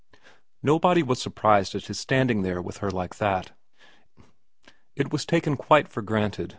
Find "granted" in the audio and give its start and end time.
6.01-6.49